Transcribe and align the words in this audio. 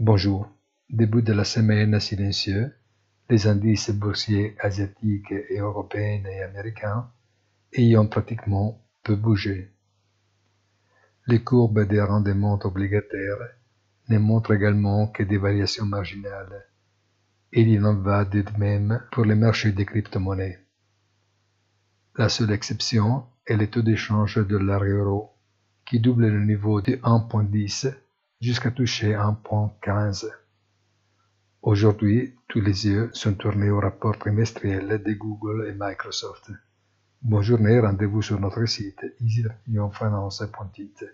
Bonjour. 0.00 0.48
Début 0.88 1.22
de 1.22 1.32
la 1.32 1.42
semaine 1.42 1.98
silencieux, 1.98 2.72
les 3.28 3.48
indices 3.48 3.90
boursiers 3.90 4.54
asiatiques 4.60 5.32
et 5.32 5.58
européens 5.58 6.22
et 6.24 6.40
américains 6.40 7.10
ayant 7.72 8.06
pratiquement 8.06 8.80
peu 9.02 9.16
bougé. 9.16 9.72
Les 11.26 11.42
courbes 11.42 11.84
des 11.84 12.00
rendements 12.00 12.60
obligataires 12.62 13.42
ne 14.08 14.18
montrent 14.18 14.54
également 14.54 15.08
que 15.08 15.24
des 15.24 15.36
variations 15.36 15.84
marginales. 15.86 16.64
Et 17.52 17.62
il 17.62 17.84
en 17.84 17.96
va 17.96 18.24
de 18.24 18.44
même 18.56 19.02
pour 19.10 19.24
les 19.24 19.34
marchés 19.34 19.72
des 19.72 19.84
crypto-monnaies. 19.84 20.60
La 22.16 22.28
seule 22.28 22.52
exception 22.52 23.24
est 23.48 23.56
le 23.56 23.66
taux 23.68 23.82
d'échange 23.82 24.36
de 24.36 24.44
dollar 24.44 24.84
euro, 24.84 25.32
qui 25.84 25.98
double 25.98 26.28
le 26.28 26.44
niveau 26.44 26.80
de 26.80 26.92
1.10 26.92 27.92
jusqu'à 28.40 28.70
toucher 28.70 29.14
1.15. 29.14 30.30
Aujourd'hui, 31.62 32.34
tous 32.46 32.60
les 32.60 32.86
yeux 32.86 33.10
sont 33.12 33.34
tournés 33.34 33.70
au 33.70 33.80
rapport 33.80 34.16
trimestriel 34.16 35.02
de 35.04 35.12
Google 35.12 35.68
et 35.68 35.74
Microsoft. 35.76 36.50
Bonne 37.20 37.42
journée, 37.42 37.80
rendez-vous 37.80 38.22
sur 38.22 38.38
notre 38.38 38.64
site 38.66 39.04
easyfinance.it. 39.20 41.04